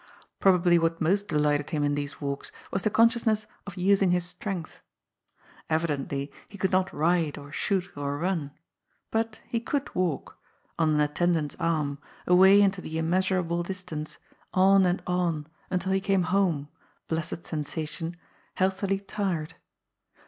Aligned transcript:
Probably 0.39 0.79
what 0.79 0.99
most 0.99 1.27
delighted 1.27 1.69
him 1.69 1.83
in 1.83 1.93
these 1.93 2.19
walks 2.19 2.51
was 2.71 2.81
the 2.81 2.89
conscious 2.89 3.27
ness 3.27 3.45
of 3.67 3.77
using 3.77 4.09
his 4.09 4.25
strength. 4.25 4.81
Evidently, 5.69 6.31
he 6.49 6.57
could 6.57 6.71
not 6.71 6.91
ride 6.91 7.37
or 7.37 7.51
shoot 7.51 7.95
or 7.95 8.17
run. 8.17 8.49
But 9.11 9.41
he 9.47 9.59
could 9.59 9.93
walk, 9.93 10.39
on 10.79 10.89
an 10.95 10.99
attendant's 11.01 11.55
arm, 11.59 11.99
away 12.25 12.63
into 12.63 12.81
the 12.81 12.97
immeasurable 12.97 13.61
distance, 13.61 14.17
on 14.55 14.87
and 14.87 15.03
on, 15.05 15.45
un 15.69 15.77
til 15.77 15.91
he 15.91 16.01
came 16.01 16.23
home— 16.33 16.69
^blessed 17.07 17.45
sensation— 17.45 18.15
^healthily 18.57 19.05
tired. 19.07 19.53